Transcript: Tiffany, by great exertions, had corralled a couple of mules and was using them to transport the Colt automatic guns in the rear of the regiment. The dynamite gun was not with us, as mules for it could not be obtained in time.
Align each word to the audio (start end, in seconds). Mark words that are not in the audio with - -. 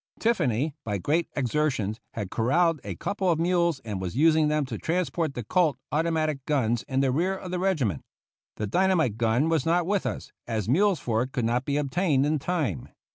Tiffany, 0.17 0.73
by 0.83 0.97
great 0.97 1.27
exertions, 1.35 1.99
had 2.15 2.31
corralled 2.31 2.81
a 2.83 2.95
couple 2.95 3.29
of 3.29 3.37
mules 3.37 3.79
and 3.85 4.01
was 4.01 4.15
using 4.17 4.47
them 4.47 4.65
to 4.65 4.79
transport 4.79 5.35
the 5.35 5.43
Colt 5.43 5.77
automatic 5.91 6.43
guns 6.47 6.81
in 6.87 7.01
the 7.01 7.11
rear 7.11 7.37
of 7.37 7.51
the 7.51 7.59
regiment. 7.59 8.01
The 8.55 8.65
dynamite 8.65 9.19
gun 9.19 9.47
was 9.47 9.63
not 9.63 9.85
with 9.85 10.07
us, 10.07 10.31
as 10.47 10.67
mules 10.67 10.99
for 10.99 11.21
it 11.21 11.31
could 11.33 11.45
not 11.45 11.65
be 11.65 11.77
obtained 11.77 12.25
in 12.25 12.39
time. 12.39 12.89